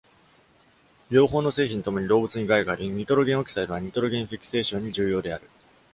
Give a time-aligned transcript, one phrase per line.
[1.11, 5.47] 両方の製品ともに、動物に害があり、ニトロゲン・オキサイドは、ニトロゲン・フィクセーションに重要である。